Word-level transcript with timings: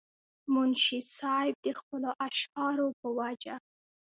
منشي 0.53 0.99
صېب 1.17 1.53
د 1.65 1.67
خپلو 1.79 2.09
اشعارو 2.27 2.87
پۀ 2.99 3.09
وجه 3.17 3.55